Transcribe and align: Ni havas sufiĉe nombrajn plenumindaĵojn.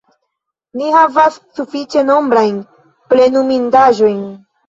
Ni 0.79 0.87
havas 0.93 1.35
sufiĉe 1.59 2.03
nombrajn 2.09 2.57
plenumindaĵojn. 3.13 4.19